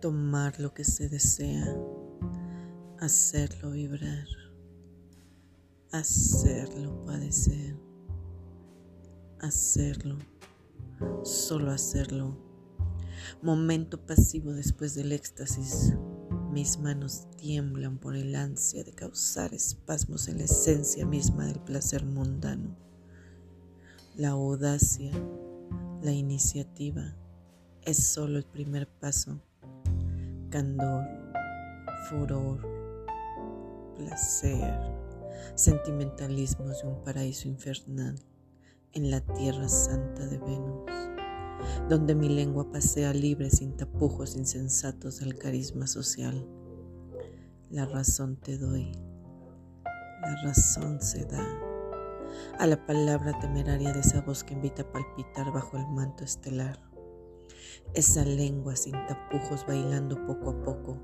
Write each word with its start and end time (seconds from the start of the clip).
tomar 0.00 0.58
lo 0.58 0.72
que 0.72 0.82
se 0.82 1.10
desea, 1.10 1.76
hacerlo 2.98 3.72
vibrar, 3.72 4.26
hacerlo 5.92 7.04
padecer, 7.04 7.76
hacerlo, 9.40 10.16
solo 11.22 11.70
hacerlo. 11.70 12.34
Momento 13.42 14.06
pasivo 14.06 14.52
después 14.52 14.94
del 14.94 15.12
éxtasis. 15.12 15.94
Mis 16.50 16.78
manos 16.78 17.28
tiemblan 17.36 17.98
por 17.98 18.16
el 18.16 18.34
ansia 18.34 18.82
de 18.82 18.92
causar 18.92 19.54
espasmos 19.54 20.28
en 20.28 20.38
la 20.38 20.44
esencia 20.44 21.04
misma 21.04 21.44
del 21.46 21.60
placer 21.60 22.04
mundano. 22.04 22.74
La 24.16 24.30
audacia, 24.30 25.12
la 26.02 26.12
iniciativa 26.12 27.14
es 27.82 28.02
solo 28.02 28.38
el 28.38 28.44
primer 28.44 28.88
paso 28.88 29.40
candor, 30.50 31.06
furor, 32.08 32.60
placer, 33.96 34.78
sentimentalismos 35.54 36.82
de 36.82 36.88
un 36.88 37.02
paraíso 37.04 37.48
infernal 37.48 38.16
en 38.92 39.10
la 39.10 39.20
tierra 39.20 39.68
santa 39.68 40.26
de 40.26 40.38
Venus, 40.38 40.90
donde 41.88 42.14
mi 42.14 42.28
lengua 42.28 42.70
pasea 42.70 43.12
libre 43.12 43.50
sin 43.50 43.76
tapujos 43.76 44.36
insensatos 44.36 45.20
del 45.20 45.38
carisma 45.38 45.86
social. 45.86 46.46
La 47.70 47.86
razón 47.86 48.36
te 48.36 48.58
doy, 48.58 48.90
la 49.84 50.42
razón 50.42 51.00
se 51.00 51.24
da 51.24 51.46
a 52.58 52.66
la 52.66 52.84
palabra 52.84 53.38
temeraria 53.38 53.92
de 53.92 54.00
esa 54.00 54.20
voz 54.20 54.42
que 54.44 54.54
invita 54.54 54.82
a 54.82 54.92
palpitar 54.92 55.52
bajo 55.52 55.76
el 55.76 55.86
manto 55.88 56.24
estelar 56.24 56.89
esa 57.94 58.24
lengua 58.24 58.76
sin 58.76 58.92
tapujos 59.06 59.66
bailando 59.66 60.26
poco 60.26 60.50
a 60.50 60.62
poco, 60.62 60.98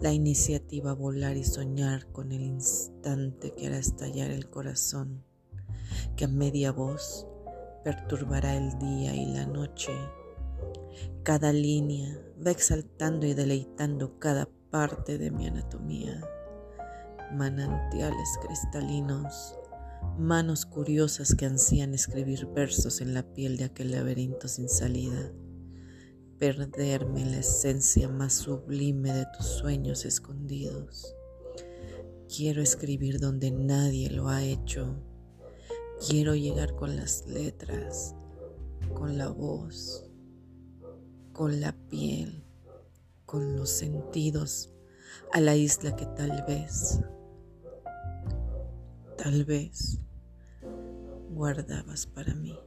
la 0.00 0.12
iniciativa 0.12 0.92
a 0.92 0.94
volar 0.94 1.36
y 1.36 1.44
soñar 1.44 2.06
con 2.12 2.32
el 2.32 2.42
instante 2.42 3.54
que 3.54 3.66
hará 3.66 3.78
estallar 3.78 4.30
el 4.30 4.48
corazón, 4.48 5.24
que 6.16 6.26
a 6.26 6.28
media 6.28 6.72
voz 6.72 7.26
perturbará 7.84 8.56
el 8.56 8.78
día 8.78 9.14
y 9.14 9.26
la 9.26 9.46
noche. 9.46 9.92
Cada 11.22 11.52
línea 11.52 12.18
va 12.44 12.50
exaltando 12.50 13.26
y 13.26 13.34
deleitando 13.34 14.18
cada 14.18 14.48
parte 14.70 15.18
de 15.18 15.30
mi 15.30 15.46
anatomía. 15.46 16.20
Manantiales 17.32 18.38
cristalinos, 18.42 19.56
manos 20.18 20.66
curiosas 20.66 21.34
que 21.34 21.46
ansían 21.46 21.94
escribir 21.94 22.46
versos 22.46 23.00
en 23.00 23.14
la 23.14 23.22
piel 23.22 23.56
de 23.56 23.64
aquel 23.64 23.92
laberinto 23.92 24.48
sin 24.48 24.68
salida 24.68 25.32
perderme 26.40 27.26
la 27.26 27.40
esencia 27.40 28.08
más 28.08 28.32
sublime 28.32 29.12
de 29.12 29.26
tus 29.36 29.44
sueños 29.44 30.06
escondidos. 30.06 31.14
Quiero 32.34 32.62
escribir 32.62 33.20
donde 33.20 33.50
nadie 33.50 34.08
lo 34.08 34.28
ha 34.28 34.42
hecho. 34.42 34.96
Quiero 36.08 36.34
llegar 36.34 36.74
con 36.76 36.96
las 36.96 37.26
letras, 37.26 38.14
con 38.94 39.18
la 39.18 39.28
voz, 39.28 40.10
con 41.34 41.60
la 41.60 41.76
piel, 41.90 42.42
con 43.26 43.54
los 43.54 43.68
sentidos 43.68 44.72
a 45.34 45.40
la 45.40 45.56
isla 45.56 45.94
que 45.94 46.06
tal 46.06 46.42
vez, 46.48 47.00
tal 49.18 49.44
vez 49.44 50.00
guardabas 51.28 52.06
para 52.06 52.34
mí. 52.34 52.58